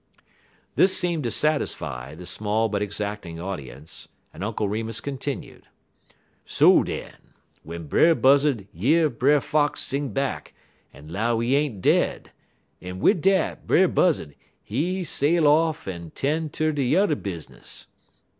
[0.75, 5.67] This seemed to satisfy the small but exacting audience, and Uncle Remus continued:
[6.43, 10.55] "So, den, w'en Brer Buzzud year Brer Fox sing back,
[10.91, 12.31] he 'low he ain't dead,
[12.81, 14.33] en wid dat, Brer Buzzud,
[14.63, 17.85] he sail off en 'ten' ter he yuther business.